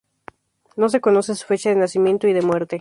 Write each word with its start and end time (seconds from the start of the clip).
No 0.77 0.89
se 0.89 0.99
conoce 0.99 1.35
su 1.35 1.45
fecha 1.45 1.69
de 1.69 1.75
nacimiento 1.75 2.27
y 2.27 2.33
de 2.33 2.41
muerte. 2.41 2.69